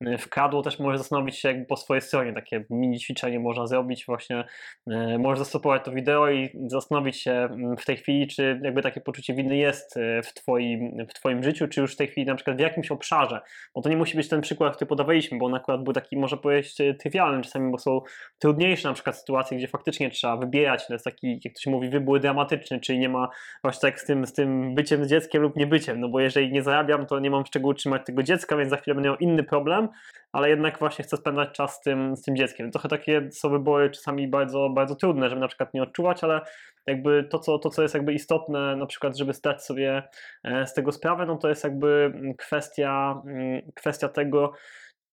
y, 0.08 0.18
wkradło, 0.18 0.62
też 0.62 0.80
możesz 0.80 0.98
zastanowić 0.98 1.38
się 1.38 1.48
jakby 1.48 1.66
po 1.66 1.78
swojej 1.78 2.02
stronie, 2.02 2.34
takie 2.34 2.66
mini 2.70 3.00
ćwiczenie 3.00 3.40
można 3.40 3.68
zrobić 3.68 4.06
właśnie, 4.06 4.44
y, 4.92 5.20
możesz 5.20 5.40
zastopować 5.40 5.86
to 5.86 5.92
wideo 5.92 6.30
i 6.30 6.50
zastanowić 6.68 7.22
się 7.22 7.32
mm, 7.32 7.78
w 7.78 7.86
tej 7.86 7.98
chwili, 7.98 8.28
czy 8.28 8.60
jakby 8.64 8.82
takie 8.82 9.02
poczucie 9.02 9.34
winy 9.34 9.58
jest 9.58 9.98
y, 9.98 10.22
w 10.24 10.34
twoim, 10.34 11.06
w 11.10 11.14
twoim 11.14 11.44
życiu, 11.44 11.68
czy 11.68 11.82
już 11.82 11.94
w 11.94 11.98
tej 11.98 12.08
chwili 12.08 12.28
na 12.28 12.36
przykład 12.36 12.58
w 12.58 12.60
jakimś 12.60 12.92
obszarze, 12.92 13.42
bo 13.76 13.82
to 13.82 13.90
nie 13.90 13.98
musi 13.98 14.18
być 14.18 14.30
ten 14.30 14.42
przykład, 14.42 14.76
który 14.76 14.90
podawaliśmy, 14.90 15.38
bo 15.38 15.46
on 15.46 15.56
akurat 15.56 15.84
był 15.84 15.94
taki, 15.94 16.18
można 16.18 16.38
powiedzieć, 16.38 16.76
trywialny 17.00 17.44
czasami, 17.44 17.72
bo 17.72 17.78
są 17.78 18.02
trudniejsze 18.40 18.88
na 18.88 18.94
przykład 18.94 19.18
sytuacje, 19.18 19.58
gdzie 19.58 19.68
faktycznie 19.68 20.10
trzeba 20.10 20.38
wybierać, 20.38 20.88
to 20.88 20.94
jest 20.94 21.06
taki, 21.06 21.40
jak 21.44 21.54
to 21.54 21.60
się 21.66 21.72
mówi, 21.72 21.90
wybór 21.90 22.20
dramatyczny, 22.20 22.80
czyli 22.80 23.00
nie 23.00 23.10
ma 23.10 23.30
właśnie 23.62 23.82
tak 23.82 24.00
z 24.00 24.06
tym, 24.06 24.26
z 24.26 24.34
tym 24.34 24.76
byciem 24.76 25.06
z 25.06 25.08
dzieckiem 25.08 25.42
lub 25.42 25.56
niebyciem, 25.56 26.00
no 26.00 26.10
bo 26.10 26.20
jeżeli 26.20 26.52
nie 26.52 26.64
zarabiam, 26.64 27.06
to 27.06 27.20
nie 27.20 27.30
mam 27.30 27.46
z 27.46 27.50
czego 27.50 27.68
utrzymać 27.68 28.06
tego 28.06 28.24
dziecka, 28.24 28.58
więc 28.58 28.70
za 28.70 28.78
chwilę 28.78 28.96
będę 28.96 29.10
miał 29.10 29.18
inny 29.18 29.44
problem, 29.44 29.90
ale 30.32 30.50
jednak 30.50 30.80
właśnie 30.80 31.04
chcę 31.04 31.18
spędzać 31.18 31.52
czas 31.52 31.76
z 31.76 31.82
tym, 31.82 32.16
z 32.16 32.22
tym 32.22 32.36
dzieckiem. 32.36 32.72
Trochę 32.72 32.90
takie 32.90 33.32
są 33.32 33.50
wybory 33.50 33.90
czasami 33.90 34.28
bardzo, 34.28 34.70
bardzo 34.70 34.96
trudne, 34.96 35.30
żeby 35.30 35.42
na 35.42 35.48
przykład 35.48 35.74
nie 35.74 35.84
odczuwać, 35.84 36.24
ale 36.24 36.42
jakby 36.88 37.24
to 37.24 37.40
co, 37.40 37.60
to, 37.60 37.70
co 37.70 37.82
jest 37.82 37.94
jakby 37.94 38.14
istotne, 38.14 38.76
na 38.76 38.86
przykład, 38.86 39.18
żeby 39.18 39.34
zdać 39.34 39.64
sobie 39.64 40.04
e, 40.44 40.68
z 40.68 40.74
tego 40.74 40.92
sprawę, 40.92 41.26
no 41.26 41.36
to 41.36 41.50
jest 41.50 41.64
jakby 41.64 42.14
kwestia, 42.38 43.22
mm, 43.26 43.62
kwestia 43.76 44.10
tego, 44.10 44.54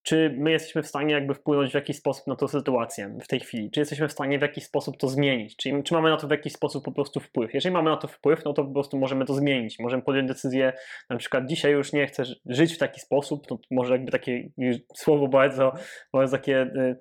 czy 0.03 0.35
my 0.39 0.51
jesteśmy 0.51 0.83
w 0.83 0.87
stanie 0.87 1.15
jakby 1.15 1.35
wpłynąć 1.35 1.71
w 1.71 1.75
jakiś 1.75 1.97
sposób 1.97 2.27
na 2.27 2.37
tę 2.37 2.49
sytuację 2.49 3.19
w 3.23 3.29
tej 3.29 3.41
chwili, 3.41 3.71
czy 3.71 3.81
jesteśmy 3.81 4.09
w 4.09 4.13
stanie 4.13 4.39
w 4.39 4.43
jakiś 4.43 4.65
sposób 4.65 4.97
to 4.97 5.09
zmienić, 5.09 5.57
czy, 5.57 5.83
czy 5.83 5.95
mamy 5.95 6.11
na 6.11 6.17
to 6.17 6.29
w 6.29 6.31
jakiś 6.31 6.53
sposób 6.53 6.85
po 6.85 6.93
prostu 6.93 7.21
wpływ. 7.21 7.55
Jeżeli 7.55 7.73
mamy 7.73 7.91
na 7.91 7.97
to 7.97 8.09
wpływ, 8.09 8.45
no 8.45 8.53
to 8.53 8.65
po 8.65 8.73
prostu 8.73 8.99
możemy 8.99 9.25
to 9.25 9.35
zmienić, 9.35 9.79
możemy 9.79 10.03
podjąć 10.03 10.29
decyzję, 10.29 10.73
na 11.11 11.17
przykład 11.17 11.47
dzisiaj 11.47 11.73
już 11.73 11.93
nie 11.93 12.07
chcę 12.07 12.23
żyć 12.47 12.75
w 12.75 12.79
taki 12.79 13.01
sposób, 13.01 13.47
to 13.47 13.59
może 13.71 13.93
jakby 13.93 14.11
takie 14.11 14.49
słowo 14.95 15.29
bardzo, 15.29 15.73
bardzo 16.13 16.37
takie 16.37 16.63
y, 16.63 16.97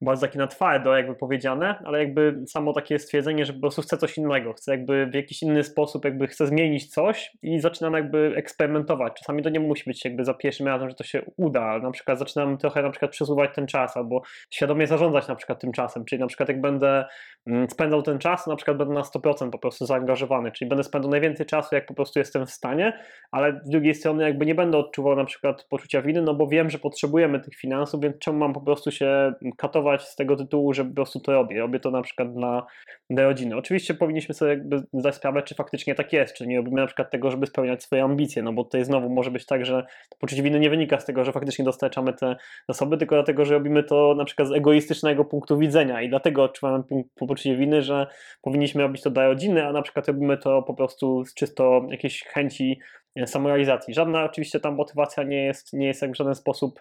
bardzo 0.00 0.26
takie 0.26 0.38
na 0.38 0.46
twardo 0.46 0.96
jakby 0.96 1.14
powiedziane, 1.14 1.82
ale 1.84 1.98
jakby 1.98 2.40
samo 2.46 2.72
takie 2.72 2.98
stwierdzenie, 2.98 3.44
że 3.44 3.52
po 3.52 3.60
prostu 3.60 3.82
chcę 3.82 3.96
coś 3.96 4.18
innego, 4.18 4.52
chcę 4.52 4.72
jakby 4.72 5.06
w 5.06 5.14
jakiś 5.14 5.42
inny 5.42 5.64
sposób 5.64 6.04
jakby 6.04 6.26
chcę 6.26 6.46
zmienić 6.46 6.86
coś 6.86 7.32
i 7.42 7.60
zaczynam 7.60 7.94
jakby 7.94 8.32
eksperymentować. 8.36 9.12
Czasami 9.18 9.42
to 9.42 9.50
nie 9.50 9.60
musi 9.60 9.84
być 9.86 10.04
jakby 10.04 10.24
za 10.24 10.34
pierwszym 10.34 10.66
razem, 10.66 10.88
że 10.88 10.94
to 10.94 11.04
się 11.04 11.22
uda, 11.36 11.78
na 11.78 11.90
przykład 11.90 12.18
zaczynam 12.18 12.58
trochę 12.58 12.82
na 12.82 12.90
przykład 12.90 13.10
przesuwać 13.10 13.50
ten 13.54 13.66
czas 13.66 13.96
albo 13.96 14.22
świadomie 14.50 14.86
zarządzać 14.86 15.28
na 15.28 15.34
przykład 15.34 15.60
tym 15.60 15.72
czasem, 15.72 16.04
czyli 16.04 16.20
na 16.20 16.26
przykład 16.26 16.48
jak 16.48 16.60
będę 16.60 17.04
mm, 17.46 17.70
spędzał 17.70 18.02
ten 18.02 18.18
czas, 18.18 18.46
na 18.46 18.56
przykład 18.56 18.76
będę 18.76 18.94
na 18.94 19.02
100% 19.02 19.50
po 19.50 19.58
prostu 19.58 19.86
zaangażowany, 19.86 20.52
czyli 20.52 20.68
będę 20.68 20.84
spędzał 20.84 21.10
najwięcej 21.10 21.46
czasu 21.46 21.74
jak 21.74 21.86
po 21.86 21.94
prostu 21.94 22.18
jestem 22.18 22.46
w 22.46 22.50
stanie, 22.50 22.92
ale 23.32 23.60
z 23.64 23.70
drugiej 23.70 23.94
strony 23.94 24.24
jakby 24.24 24.46
nie 24.46 24.54
będę 24.54 24.78
odczuwał 24.78 25.16
na 25.16 25.24
przykład 25.24 25.66
poczucia 25.70 26.02
winy, 26.02 26.22
no 26.22 26.34
bo 26.34 26.46
wiem, 26.46 26.70
że 26.70 26.78
potrzebujemy 26.78 27.40
tych 27.40 27.54
finansów, 27.54 28.00
więc 28.00 28.18
czemu 28.18 28.38
mam 28.38 28.52
po 28.52 28.60
prostu 28.60 28.90
się 28.90 29.32
katować 29.56 29.87
z 29.98 30.16
tego 30.16 30.36
tytułu, 30.36 30.72
że 30.72 30.84
po 30.84 30.94
prostu 30.94 31.20
to 31.20 31.32
robię. 31.32 31.58
Robię 31.58 31.80
to 31.80 31.90
na 31.90 32.02
przykład 32.02 32.34
dla, 32.34 32.66
dla 33.10 33.24
rodziny. 33.24 33.56
Oczywiście 33.56 33.94
powinniśmy 33.94 34.34
sobie 34.34 34.50
jakby 34.50 34.82
zdać 34.92 35.14
sprawę, 35.14 35.42
czy 35.42 35.54
faktycznie 35.54 35.94
tak 35.94 36.12
jest, 36.12 36.34
czy 36.34 36.46
nie 36.46 36.56
robimy 36.56 36.80
na 36.80 36.86
przykład 36.86 37.10
tego, 37.10 37.30
żeby 37.30 37.46
spełniać 37.46 37.82
swoje 37.82 38.04
ambicje, 38.04 38.42
no 38.42 38.52
bo 38.52 38.64
tutaj 38.64 38.84
znowu 38.84 39.08
może 39.08 39.30
być 39.30 39.46
tak, 39.46 39.66
że 39.66 39.86
poczucie 40.18 40.42
winy 40.42 40.60
nie 40.60 40.70
wynika 40.70 41.00
z 41.00 41.04
tego, 41.04 41.24
że 41.24 41.32
faktycznie 41.32 41.64
dostarczamy 41.64 42.12
te 42.12 42.36
zasoby, 42.68 42.96
tylko 42.96 43.14
dlatego, 43.14 43.44
że 43.44 43.54
robimy 43.54 43.82
to 43.82 44.14
na 44.14 44.24
przykład 44.24 44.48
z 44.48 44.52
egoistycznego 44.52 45.24
punktu 45.24 45.58
widzenia 45.58 46.02
i 46.02 46.08
dlatego 46.08 46.44
odczuwamy 46.44 46.84
poczucie 47.14 47.56
winy, 47.56 47.82
że 47.82 48.06
powinniśmy 48.42 48.82
robić 48.82 49.02
to 49.02 49.10
dla 49.10 49.26
rodziny, 49.26 49.66
a 49.66 49.72
na 49.72 49.82
przykład 49.82 50.08
robimy 50.08 50.38
to 50.38 50.62
po 50.62 50.74
prostu 50.74 51.24
z 51.24 51.34
czysto 51.34 51.86
jakiejś 51.90 52.24
chęci 52.24 52.80
e, 53.16 53.26
samorealizacji. 53.26 53.94
Żadna 53.94 54.24
oczywiście 54.24 54.60
tam 54.60 54.74
motywacja 54.74 55.22
nie 55.22 55.44
jest, 55.44 55.72
nie 55.72 55.86
jest 55.86 56.02
jak 56.02 56.10
w 56.10 56.16
żaden 56.16 56.34
sposób 56.34 56.80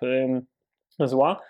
zła, 1.00 1.42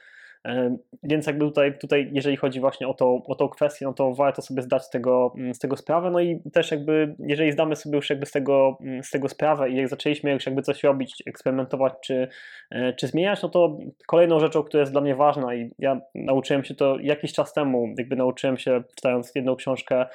więc 1.04 1.28
jakby 1.28 1.46
tutaj, 1.46 1.78
tutaj 1.78 2.10
jeżeli 2.14 2.38
chodzi 2.38 2.60
właśnie 2.60 2.88
o, 2.88 2.94
to, 2.94 3.22
o 3.28 3.36
tą 3.36 3.50
kwestię, 3.50 3.86
no 3.86 3.94
to 3.94 4.14
warto 4.14 4.42
sobie 4.42 4.62
zdać 4.62 4.84
z 4.84 4.90
tego, 4.90 5.34
mm, 5.38 5.54
z 5.54 5.60
tego 5.60 5.78
sprawę, 5.78 6.12
no 6.12 6.20
i 6.20 6.42
też 6.54 6.72
jakby, 6.72 7.16
jeżeli 7.20 7.52
zdamy 7.52 7.76
sobie 7.76 7.96
już 7.96 8.10
jakby 8.10 8.26
z 8.26 8.32
tego, 8.32 8.78
mm, 8.82 9.04
z 9.04 9.10
tego 9.10 9.30
sprawę 9.30 9.70
i 9.70 9.76
jak 9.76 9.88
zaczęliśmy 9.88 10.32
już 10.32 10.46
jakby 10.46 10.62
coś 10.62 10.84
robić, 10.84 11.24
eksperymentować 11.26 11.94
czy, 12.04 12.28
e, 12.72 12.94
czy 12.94 13.08
zmieniać, 13.08 13.44
no 13.44 13.50
to 13.50 13.78
kolejną 14.08 14.40
rzeczą, 14.40 14.64
która 14.64 14.82
jest 14.82 14.92
dla 14.92 15.02
mnie 15.02 15.16
ważna 15.16 15.56
i 15.56 15.72
ja 15.80 16.02
nauczyłem 16.16 16.64
się 16.64 16.76
to 16.76 16.98
jakiś 17.00 17.34
czas 17.34 17.54
temu, 17.54 17.94
jakby 17.98 18.16
nauczyłem 18.16 18.58
się 18.58 18.84
czytając 18.96 19.32
jedną 19.36 19.56
książkę, 19.56 20.06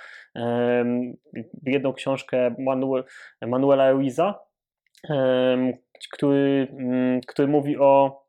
jedną 1.67 1.93
książkę 1.93 2.55
Manuel, 2.59 3.05
Manuela 3.47 3.91
Ruiza, 3.91 4.39
który, 6.13 6.69
mm, 6.79 7.21
który 7.27 7.49
mówi 7.49 7.79
o 7.79 8.22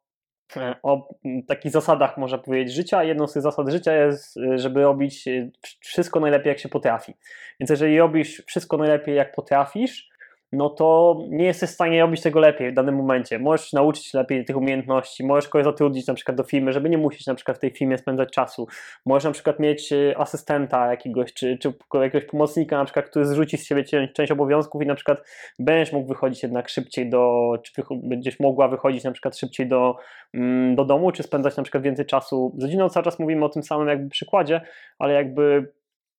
o 0.83 1.09
takich 1.47 1.71
zasadach, 1.71 2.17
można 2.17 2.37
powiedzieć, 2.37 2.73
życia. 2.73 3.03
Jedną 3.03 3.27
z 3.27 3.33
tych 3.33 3.41
zasad 3.41 3.69
życia 3.69 3.93
jest, 3.93 4.37
e, 4.37 4.57
żeby 4.57 4.81
robić 4.81 5.27
e, 5.27 5.49
wszystko 5.79 6.19
najlepiej, 6.19 6.49
jak 6.49 6.59
się 6.59 6.69
potrafi. 6.69 7.13
Więc 7.59 7.69
jeżeli 7.69 7.99
robisz 7.99 8.43
wszystko 8.47 8.77
najlepiej, 8.77 9.15
jak 9.15 9.35
potrafisz, 9.35 10.09
no 10.53 10.69
to 10.69 11.17
nie 11.29 11.45
jesteś 11.45 11.69
w 11.69 11.73
stanie 11.73 12.01
robić 12.01 12.21
tego 12.21 12.39
lepiej 12.39 12.71
w 12.71 12.73
danym 12.73 12.95
momencie. 12.95 13.39
Możesz 13.39 13.73
nauczyć 13.73 14.13
lepiej 14.13 14.45
tych 14.45 14.57
umiejętności, 14.57 15.25
możesz 15.25 15.49
kogoś 15.49 15.65
zatrudnić 15.65 16.07
na 16.07 16.13
przykład 16.13 16.37
do 16.37 16.43
firmy, 16.43 16.73
żeby 16.73 16.89
nie 16.89 16.97
musieć 16.97 17.27
na 17.27 17.35
przykład 17.35 17.57
w 17.57 17.59
tej 17.59 17.71
firmie 17.71 17.97
spędzać 17.97 18.29
czasu. 18.29 18.67
Możesz 19.05 19.23
na 19.23 19.31
przykład 19.31 19.59
mieć 19.59 19.93
e, 19.93 20.17
asystenta 20.17 20.87
jakiegoś, 20.87 21.33
czy, 21.33 21.57
czy 21.57 21.73
jakiegoś 21.93 22.29
pomocnika 22.29 22.77
na 22.77 22.85
przykład, 22.85 23.05
który 23.05 23.25
zrzuci 23.25 23.57
z 23.57 23.67
siebie 23.67 23.83
część 24.13 24.31
obowiązków 24.31 24.81
i 24.81 24.85
na 24.85 24.95
przykład 24.95 25.23
będziesz 25.59 25.93
mógł 25.93 26.07
wychodzić 26.07 26.43
jednak 26.43 26.69
szybciej 26.69 27.09
do, 27.09 27.53
czy 27.63 27.81
będziesz 28.03 28.39
mogła 28.39 28.67
wychodzić 28.67 29.03
na 29.03 29.11
przykład 29.11 29.37
szybciej 29.37 29.67
do, 29.67 29.95
mm, 30.33 30.75
do 30.75 30.85
domu, 30.85 31.11
czy 31.11 31.23
spędzać 31.23 31.57
na 31.57 31.63
przykład 31.63 31.83
więcej 31.83 32.05
czasu 32.05 32.55
z 32.57 32.63
rodziną. 32.63 32.89
Cały 32.89 33.03
czas 33.03 33.19
mówimy 33.19 33.45
o 33.45 33.49
tym 33.49 33.63
samym 33.63 33.87
jakby 33.87 34.09
przykładzie, 34.09 34.61
ale 34.99 35.13
jakby 35.13 35.67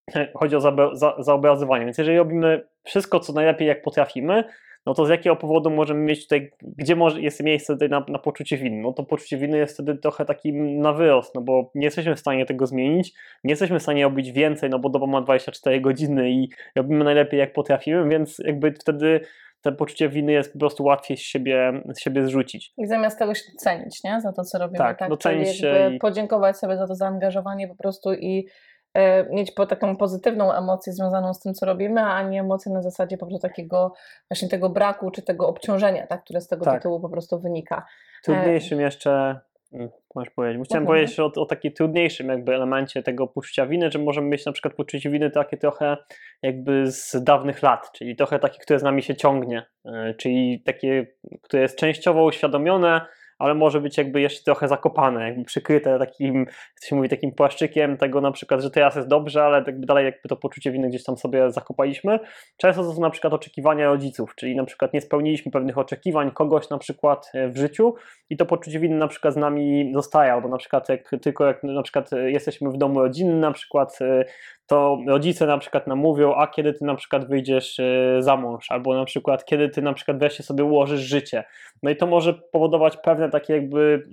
chodzi 0.40 0.56
o 0.56 0.60
zaobrazowanie. 1.18 1.84
Więc 1.84 1.98
jeżeli 1.98 2.18
robimy 2.18 2.66
wszystko, 2.84 3.20
co 3.20 3.32
najlepiej, 3.32 3.68
jak 3.68 3.82
potrafimy, 3.82 4.44
no 4.86 4.94
to 4.94 5.06
z 5.06 5.08
jakiego 5.08 5.36
powodu 5.36 5.70
możemy 5.70 6.00
mieć 6.00 6.22
tutaj, 6.22 6.50
gdzie 6.62 6.96
może, 6.96 7.20
jest 7.20 7.42
miejsce 7.42 7.72
tutaj 7.72 7.88
na, 7.88 8.04
na 8.08 8.18
poczucie 8.18 8.56
winy? 8.56 8.82
No 8.82 8.92
to 8.92 9.04
poczucie 9.04 9.36
winy 9.36 9.58
jest 9.58 9.74
wtedy 9.74 9.96
trochę 9.96 10.24
taki 10.24 10.52
na 10.52 10.92
wyrost, 10.92 11.34
no 11.34 11.40
bo 11.40 11.70
nie 11.74 11.84
jesteśmy 11.84 12.14
w 12.14 12.20
stanie 12.20 12.46
tego 12.46 12.66
zmienić, 12.66 13.12
nie 13.44 13.52
jesteśmy 13.52 13.78
w 13.78 13.82
stanie 13.82 14.04
robić 14.04 14.32
więcej, 14.32 14.70
no 14.70 14.78
bo 14.78 14.88
doba 14.88 15.06
ma 15.06 15.20
24 15.20 15.80
godziny 15.80 16.30
i 16.30 16.48
robimy 16.76 17.04
najlepiej 17.04 17.40
jak 17.40 17.52
potrafimy, 17.52 18.08
więc 18.08 18.38
jakby 18.38 18.72
wtedy 18.72 19.20
to 19.62 19.72
poczucie 19.72 20.08
winy 20.08 20.32
jest 20.32 20.52
po 20.52 20.58
prostu 20.58 20.84
łatwiej 20.84 21.16
z 21.16 21.20
siebie, 21.20 21.82
z 21.94 22.00
siebie 22.00 22.26
zrzucić. 22.26 22.72
I 22.78 22.86
zamiast 22.86 23.18
tego 23.18 23.34
się 23.34 23.42
docenić, 23.52 24.04
nie? 24.04 24.20
Za 24.20 24.32
to, 24.32 24.44
co 24.44 24.58
robimy. 24.58 24.78
Tak, 24.78 24.98
tak? 24.98 25.08
docenić 25.08 25.58
się 25.58 25.90
i... 25.94 25.98
podziękować 25.98 26.58
sobie 26.58 26.76
za 26.76 26.86
to 26.86 26.94
zaangażowanie 26.94 27.68
po 27.68 27.74
prostu 27.74 28.12
i 28.12 28.46
mieć 29.30 29.50
po 29.52 29.66
taką 29.66 29.96
pozytywną 29.96 30.52
emocję 30.52 30.92
związaną 30.92 31.34
z 31.34 31.40
tym, 31.40 31.54
co 31.54 31.66
robimy, 31.66 32.00
a 32.00 32.22
nie 32.22 32.40
emocję 32.40 32.72
na 32.72 32.82
zasadzie 32.82 33.18
po 33.18 33.26
prostu 33.26 33.48
takiego 33.48 33.92
właśnie 34.30 34.48
tego 34.48 34.70
braku 34.70 35.10
czy 35.10 35.22
tego 35.22 35.48
obciążenia, 35.48 36.06
tak, 36.06 36.24
które 36.24 36.40
z 36.40 36.48
tego 36.48 36.64
Tak. 36.64 36.74
tytułu 36.74 37.00
po 37.00 37.08
prostu 37.08 37.40
wynika. 37.40 37.86
Trudniejszym 38.24 38.80
jeszcze, 38.80 39.40
mm, 39.72 39.88
możesz 40.14 40.30
powiedzieć, 40.30 40.66
chciałem 40.66 40.82
Mhm. 40.82 40.86
powiedzieć 40.98 41.20
o, 41.20 41.32
o 41.42 41.46
takim 41.46 41.72
trudniejszym 41.72 42.28
jakby 42.28 42.54
elemencie 42.54 43.02
tego 43.02 43.26
poczucia 43.26 43.66
winy, 43.66 43.90
że 43.90 43.98
możemy 43.98 44.28
mieć 44.28 44.46
na 44.46 44.52
przykład 44.52 44.74
poczucie 44.74 45.10
winy 45.10 45.30
takie 45.30 45.56
trochę 45.56 45.96
jakby 46.42 46.90
z 46.92 47.16
dawnych 47.24 47.62
lat, 47.62 47.92
czyli 47.92 48.16
trochę 48.16 48.38
takie, 48.38 48.58
które 48.58 48.78
z 48.78 48.82
nami 48.82 49.02
się 49.02 49.16
ciągnie, 49.16 49.66
e, 49.84 50.14
czyli 50.14 50.62
takie, 50.66 51.06
które 51.42 51.62
jest 51.62 51.78
częściowo 51.78 52.24
uświadomione, 52.24 53.00
ale 53.38 53.54
może 53.54 53.80
być 53.80 53.98
jakby 53.98 54.20
jeszcze 54.20 54.44
trochę 54.44 54.68
zakopane, 54.68 55.28
jakby 55.28 55.44
przykryte 55.44 55.98
takim, 55.98 56.38
jak 56.38 56.84
się 56.84 56.96
mówi, 56.96 57.08
takim 57.08 57.32
płaszczykiem 57.32 57.96
tego 57.96 58.20
na 58.20 58.32
przykład, 58.32 58.60
że 58.60 58.70
teraz 58.70 58.96
jest 58.96 59.08
dobrze, 59.08 59.44
ale 59.44 59.62
jakby 59.66 59.86
dalej 59.86 60.04
jakby 60.04 60.28
to 60.28 60.36
poczucie 60.36 60.72
winy 60.72 60.88
gdzieś 60.88 61.04
tam 61.04 61.16
sobie 61.16 61.50
zakopaliśmy. 61.50 62.18
Często 62.56 62.82
to 62.82 62.92
są 62.92 63.00
na 63.00 63.10
przykład 63.10 63.32
oczekiwania 63.32 63.86
rodziców, 63.86 64.34
czyli 64.34 64.56
na 64.56 64.64
przykład 64.64 64.92
nie 64.92 65.00
spełniliśmy 65.00 65.52
pewnych 65.52 65.78
oczekiwań 65.78 66.30
kogoś 66.30 66.70
na 66.70 66.78
przykład 66.78 67.30
e, 67.34 67.48
w 67.48 67.56
życiu 67.56 67.94
i 68.30 68.36
to 68.36 68.46
poczucie 68.46 68.80
winy 68.80 68.96
na 68.96 69.08
przykład 69.08 69.34
z 69.34 69.36
nami 69.36 69.92
zostaje, 69.94 70.32
albo 70.32 70.48
na 70.48 70.56
przykład 70.56 70.88
jak 70.88 71.10
tylko 71.22 71.46
jak 71.46 71.62
na 71.62 71.82
przykład 71.82 72.12
e, 72.12 72.30
jesteśmy 72.30 72.70
w 72.70 72.76
domu 72.76 73.00
rodzinnym 73.00 73.40
na 73.40 73.52
przykład, 73.52 73.98
e, 74.00 74.24
to 74.66 74.98
rodzice 75.08 75.46
na 75.46 75.58
przykład 75.58 75.86
nam 75.86 75.98
mówią, 75.98 76.34
a 76.34 76.46
kiedy 76.46 76.72
ty 76.72 76.84
na 76.84 76.94
przykład 76.94 77.28
wyjdziesz 77.28 77.80
za 78.18 78.36
mąż, 78.36 78.70
albo 78.70 78.94
na 78.94 79.04
przykład 79.04 79.44
kiedy 79.44 79.68
ty 79.68 79.82
na 79.82 79.92
przykład 79.92 80.18
wreszcie 80.18 80.42
sobie 80.42 80.64
ułożysz 80.64 81.00
życie. 81.00 81.44
No 81.82 81.90
i 81.90 81.96
to 81.96 82.06
może 82.06 82.34
powodować 82.34 82.96
pewne 82.96 83.23
takie 83.28 83.54
jakby 83.54 84.08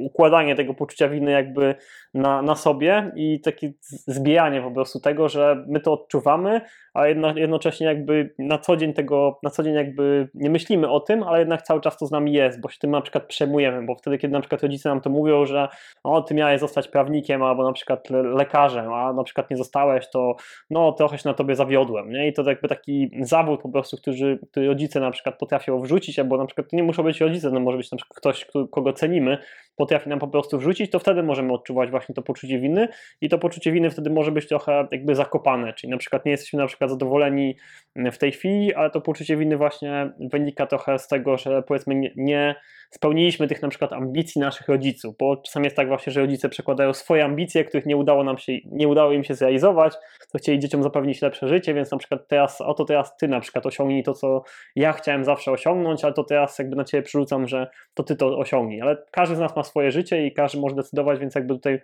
układanie 0.00 0.56
tego 0.56 0.74
poczucia 0.74 1.08
winy 1.08 1.30
jakby 1.30 1.74
na, 2.14 2.42
na 2.42 2.56
sobie 2.56 3.12
i 3.16 3.40
takie 3.40 3.72
zbijanie 3.88 4.62
po 4.62 4.70
prostu 4.70 5.00
tego, 5.00 5.28
że 5.28 5.64
my 5.68 5.80
to 5.80 5.92
odczuwamy, 5.92 6.60
a 6.94 7.06
jedno, 7.06 7.36
jednocześnie 7.36 7.86
jakby 7.86 8.34
na 8.38 8.58
co 8.58 8.76
dzień 8.76 8.92
tego, 8.92 9.38
na 9.42 9.50
co 9.50 9.62
dzień 9.62 9.74
jakby 9.74 10.28
nie 10.34 10.50
myślimy 10.50 10.90
o 10.90 11.00
tym, 11.00 11.22
ale 11.22 11.38
jednak 11.38 11.62
cały 11.62 11.80
czas 11.80 11.96
to 11.96 12.06
z 12.06 12.10
nami 12.10 12.32
jest, 12.32 12.60
bo 12.60 12.68
się 12.68 12.78
tym 12.78 12.90
na 12.90 13.00
przykład 13.00 13.26
przejmujemy, 13.26 13.86
bo 13.86 13.94
wtedy, 13.94 14.18
kiedy 14.18 14.32
na 14.32 14.40
przykład 14.40 14.62
rodzice 14.62 14.88
nam 14.88 15.00
to 15.00 15.10
mówią, 15.10 15.46
że 15.46 15.68
o, 16.04 16.22
ty 16.22 16.34
miałeś 16.34 16.60
zostać 16.60 16.88
prawnikiem 16.88 17.42
albo 17.42 17.64
na 17.64 17.72
przykład 17.72 18.10
le- 18.10 18.22
lekarzem, 18.22 18.92
a 18.92 19.12
na 19.12 19.24
przykład 19.24 19.50
nie 19.50 19.56
zostałeś, 19.56 20.10
to 20.10 20.36
no 20.70 20.92
trochę 20.92 21.18
się 21.18 21.28
na 21.28 21.34
tobie 21.34 21.54
zawiodłem, 21.54 22.10
nie? 22.10 22.28
I 22.28 22.32
to 22.32 22.42
jakby 22.42 22.68
taki 22.68 23.10
zawód 23.20 23.60
po 23.60 23.68
prostu, 23.68 23.96
który, 23.96 24.38
który 24.50 24.66
rodzice 24.66 25.00
na 25.00 25.10
przykład 25.10 25.38
potrafią 25.38 25.80
wrzucić, 25.80 26.18
albo 26.18 26.36
na 26.36 26.46
przykład 26.46 26.72
nie 26.72 26.82
muszą 26.82 27.02
być 27.02 27.20
rodzice, 27.20 27.50
no 27.50 27.60
może 27.60 27.76
być 27.76 27.90
na 27.90 27.96
przykład 27.96 28.18
ktoś, 28.18 28.44
kto- 28.44 28.68
kogo 28.68 28.92
cenimy, 28.92 29.38
potrafi 29.76 30.08
nam 30.08 30.18
po 30.18 30.28
prostu 30.28 30.58
wrzucić, 30.58 30.90
to 30.90 30.98
wtedy 30.98 31.22
możemy 31.22 31.52
odczuwać 31.52 31.90
właśnie 31.90 32.14
to 32.14 32.22
poczucie 32.22 32.58
winy 32.58 32.88
i 33.20 33.28
to 33.28 33.38
poczucie 33.38 33.72
winy 33.72 33.90
wtedy 33.90 34.10
może 34.10 34.32
być 34.32 34.48
trochę 34.48 34.86
jakby 34.92 35.14
zakopane, 35.14 35.72
czyli 35.72 35.90
na 35.90 35.96
przykład 35.96 36.24
nie 36.24 36.30
jesteśmy 36.30 36.58
na 36.58 36.66
przykład 36.66 36.83
zadowoleni 36.88 37.56
w 37.96 38.18
tej 38.18 38.32
chwili, 38.32 38.74
ale 38.74 38.90
to 38.90 39.00
poczucie 39.00 39.36
winy 39.36 39.56
właśnie 39.56 40.12
wynika 40.20 40.66
trochę 40.66 40.98
z 40.98 41.08
tego, 41.08 41.36
że 41.36 41.62
powiedzmy 41.62 42.12
nie 42.16 42.54
spełniliśmy 42.90 43.48
tych 43.48 43.62
na 43.62 43.68
przykład 43.68 43.92
ambicji 43.92 44.40
naszych 44.40 44.68
rodziców, 44.68 45.16
bo 45.18 45.36
czasami 45.36 45.66
jest 45.66 45.76
tak 45.76 45.88
właśnie, 45.88 46.12
że 46.12 46.20
rodzice 46.20 46.48
przekładają 46.48 46.92
swoje 46.92 47.24
ambicje, 47.24 47.64
których 47.64 47.86
nie 47.86 47.96
udało 47.96 48.24
nam 48.24 48.38
się, 48.38 48.52
nie 48.66 48.88
udało 48.88 49.12
im 49.12 49.24
się 49.24 49.34
zrealizować, 49.34 49.94
to 50.32 50.38
chcieli 50.38 50.58
dzieciom 50.58 50.82
zapewnić 50.82 51.22
lepsze 51.22 51.48
życie, 51.48 51.74
więc 51.74 51.90
na 51.90 51.98
przykład 51.98 52.28
teraz, 52.28 52.60
oto 52.60 52.84
teraz 52.84 53.16
ty 53.16 53.28
na 53.28 53.40
przykład 53.40 53.66
osiągnij 53.66 54.02
to, 54.02 54.14
co 54.14 54.42
ja 54.76 54.92
chciałem 54.92 55.24
zawsze 55.24 55.52
osiągnąć, 55.52 56.04
ale 56.04 56.12
to 56.12 56.24
teraz 56.24 56.58
jakby 56.58 56.76
na 56.76 56.84
ciebie 56.84 57.02
przerzucam, 57.02 57.48
że 57.48 57.70
to 57.94 58.02
ty 58.02 58.16
to 58.16 58.38
osiągnij, 58.38 58.80
ale 58.80 58.96
każdy 59.10 59.36
z 59.36 59.38
nas 59.38 59.56
ma 59.56 59.62
swoje 59.62 59.90
życie 59.90 60.26
i 60.26 60.32
każdy 60.32 60.60
może 60.60 60.74
decydować, 60.74 61.18
więc 61.18 61.34
jakby 61.34 61.54
tutaj 61.54 61.80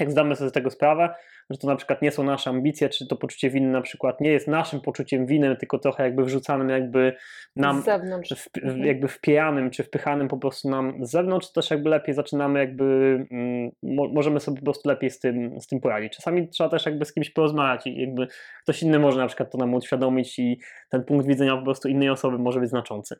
jak 0.00 0.10
zdamy 0.10 0.36
sobie 0.36 0.50
z 0.50 0.52
tego 0.52 0.70
sprawę, 0.70 1.14
że 1.50 1.58
to 1.58 1.66
na 1.66 1.76
przykład 1.76 2.02
nie 2.02 2.10
są 2.10 2.24
nasze 2.24 2.50
ambicje, 2.50 2.88
czy 2.88 3.06
to 3.06 3.16
poczucie 3.16 3.50
winy 3.50 3.68
na 3.68 3.80
przykład 3.80 4.20
nie 4.20 4.30
jest 4.30 4.48
naszym 4.48 4.80
poczuciem 4.80 5.26
winy, 5.26 5.56
tylko 5.56 5.78
trochę 5.78 6.02
jakby 6.02 6.24
wrzucanym 6.24 6.68
jakby 6.68 7.12
nam 7.56 7.82
z 7.82 7.84
zewnątrz. 7.84 8.34
w, 8.34 8.48
Mhm. 8.62 8.84
jakby 8.84 9.08
wpijanym 9.08 9.70
czy 9.70 9.82
wpychanym 9.82 10.28
po 10.28 10.36
prostu 10.36 10.70
nam 10.70 11.06
z 11.06 11.10
zewnątrz, 11.10 11.48
to 11.48 11.54
też 11.60 11.70
jakby 11.70 11.90
lepiej 11.90 12.14
zaczynamy 12.14 12.58
jakby, 12.58 12.84
mm, 13.30 13.70
mo, 13.82 14.08
możemy 14.08 14.40
sobie 14.40 14.58
po 14.58 14.64
prostu 14.64 14.88
lepiej 14.88 15.10
z 15.10 15.18
tym, 15.18 15.60
z 15.60 15.66
tym 15.66 15.80
poradzić. 15.80 16.16
Czasami 16.16 16.48
trzeba 16.48 16.70
też 16.70 16.86
jakby 16.86 17.04
z 17.04 17.12
kimś 17.14 17.30
porozmawiać 17.30 17.86
i 17.86 18.00
jakby 18.00 18.26
ktoś 18.62 18.82
inny 18.82 18.98
może 18.98 19.18
na 19.18 19.26
przykład 19.26 19.50
to 19.50 19.58
nam 19.58 19.74
uświadomić 19.74 20.38
i 20.38 20.60
ten 20.88 21.04
punkt 21.04 21.26
widzenia 21.26 21.56
po 21.56 21.62
prostu 21.62 21.88
innej 21.88 22.10
osoby 22.10 22.38
może 22.38 22.60
być 22.60 22.70
znaczący. 22.70 23.16